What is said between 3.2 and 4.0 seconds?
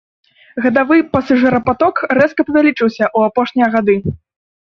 апошнія гады.